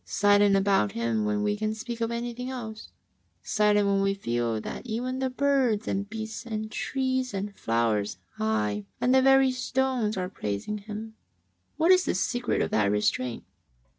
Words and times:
—silent 0.03 0.55
about 0.55 0.93
Him 0.93 1.25
when 1.25 1.43
we 1.43 1.55
can 1.55 1.75
speak 1.75 2.01
of 2.01 2.09
anything 2.09 2.49
else; 2.49 2.89
silent, 3.43 3.85
when 3.85 4.01
we 4.01 4.15
feel 4.15 4.59
that 4.59 4.83
even 4.87 5.19
the 5.19 5.29
birds 5.29 5.87
and 5.87 6.09
beasts 6.09 6.43
and 6.43 6.71
trees 6.71 7.35
and 7.35 7.55
flowers, 7.55 8.17
aye, 8.39 8.87
and 8.99 9.13
the 9.13 9.21
very 9.21 9.51
stones, 9.51 10.17
arc 10.17 10.33
praising 10.33 10.79
Him? 10.79 11.13
What 11.77 11.91
is 11.91 12.05
the 12.05 12.15
secret 12.15 12.63
of 12.63 12.71
that 12.71 12.89
restraint? 12.89 13.43